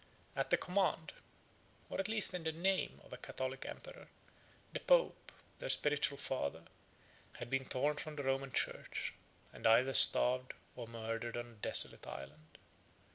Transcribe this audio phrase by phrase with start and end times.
[0.35, 1.13] At the command,
[1.87, 4.07] or at least in the name, of a Catholic emperor,
[4.73, 6.63] the pope, 7 their spiritual father,
[7.33, 9.13] had been torn from the Roman church,
[9.53, 12.57] and either starved or murdered on a desolate island.